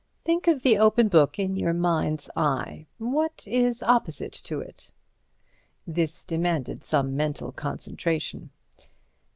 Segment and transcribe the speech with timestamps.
[0.25, 2.87] Think of the open book in your mind's eye.
[2.97, 4.89] What is opposite to it?"
[5.85, 8.49] This demanded some mental concentration.